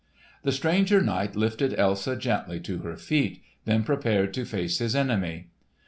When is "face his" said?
4.45-4.95